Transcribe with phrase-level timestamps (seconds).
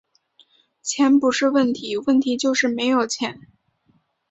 [0.81, 3.39] 钱不是问题，问题就是没有钱